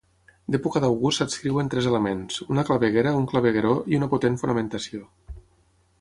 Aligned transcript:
D'època 0.53 0.79
d'August 0.85 1.21
s'adscriuen 1.21 1.69
tres 1.73 1.89
elements; 1.91 2.41
una 2.55 2.65
claveguera 2.71 3.15
un 3.21 3.29
clavegueró, 3.35 3.77
i 3.95 4.01
una 4.03 4.09
potent 4.15 4.41
fonamentació. 4.45 5.07